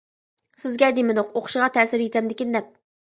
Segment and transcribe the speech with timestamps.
[0.61, 2.73] سىزگە دېمىدۇق ئوقۇشىغا تەسىر يېتەمدىكىن دەپ.